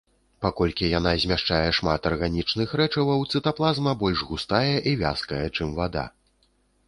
Паколькі 0.43 0.85
яна 0.99 1.11
змяшчае 1.23 1.67
шмат 1.79 2.07
арганічных 2.11 2.73
рэчываў, 2.81 3.21
цытаплазма 3.35 3.93
больш 4.03 4.19
густая 4.29 4.75
і 4.93 4.95
вязкая, 5.05 5.45
чым 5.59 5.77
вада. 5.81 6.05